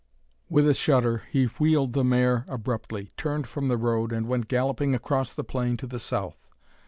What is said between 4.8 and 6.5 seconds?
across the plain to the south.